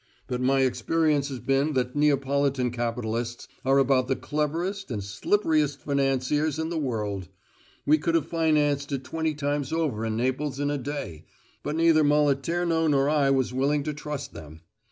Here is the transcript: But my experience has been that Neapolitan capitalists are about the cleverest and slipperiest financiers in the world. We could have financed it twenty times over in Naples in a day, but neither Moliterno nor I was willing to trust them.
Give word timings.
But 0.25 0.41
my 0.41 0.61
experience 0.61 1.29
has 1.29 1.37
been 1.37 1.73
that 1.73 1.95
Neapolitan 1.95 2.71
capitalists 2.71 3.47
are 3.63 3.77
about 3.77 4.07
the 4.07 4.15
cleverest 4.15 4.89
and 4.89 5.03
slipperiest 5.03 5.79
financiers 5.83 6.57
in 6.57 6.69
the 6.69 6.79
world. 6.79 7.27
We 7.85 7.99
could 7.99 8.15
have 8.15 8.25
financed 8.25 8.91
it 8.91 9.03
twenty 9.03 9.35
times 9.35 9.71
over 9.71 10.03
in 10.03 10.17
Naples 10.17 10.59
in 10.59 10.71
a 10.71 10.79
day, 10.79 11.25
but 11.61 11.75
neither 11.75 12.03
Moliterno 12.03 12.87
nor 12.87 13.09
I 13.09 13.29
was 13.29 13.53
willing 13.53 13.83
to 13.83 13.93
trust 13.93 14.33
them. 14.33 14.61